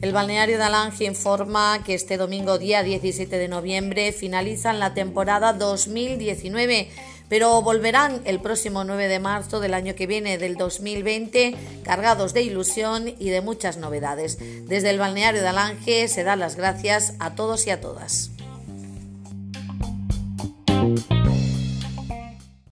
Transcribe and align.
El 0.00 0.12
balneario 0.12 0.58
de 0.58 0.62
Alange 0.62 1.06
informa 1.06 1.82
que 1.84 1.94
este 1.94 2.18
domingo 2.18 2.56
día 2.56 2.84
17 2.84 3.36
de 3.36 3.48
noviembre 3.48 4.12
finalizan 4.12 4.78
la 4.78 4.94
temporada 4.94 5.52
2019, 5.52 6.88
pero 7.28 7.60
volverán 7.62 8.22
el 8.24 8.40
próximo 8.40 8.84
9 8.84 9.08
de 9.08 9.18
marzo 9.18 9.58
del 9.58 9.74
año 9.74 9.96
que 9.96 10.06
viene, 10.06 10.38
del 10.38 10.54
2020, 10.54 11.56
cargados 11.82 12.32
de 12.32 12.42
ilusión 12.42 13.12
y 13.18 13.30
de 13.30 13.40
muchas 13.40 13.76
novedades. 13.76 14.38
Desde 14.68 14.90
el 14.90 15.00
balneario 15.00 15.40
de 15.40 15.48
Alange 15.48 16.06
se 16.06 16.22
dan 16.22 16.38
las 16.38 16.54
gracias 16.54 17.14
a 17.18 17.34
todos 17.34 17.66
y 17.66 17.70
a 17.70 17.80
todas. 17.80 18.30